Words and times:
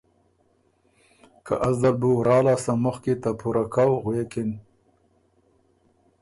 که 1.45 1.53
از 1.67 1.75
دل 1.83 1.95
بُو 2.01 2.09
ورا 2.19 2.37
لاسته 2.45 2.73
مُخکی 2.83 3.13
ته 3.21 3.29
پُوره 3.39 3.63
کؤ 3.73 3.91
غوېکِن 4.03 4.51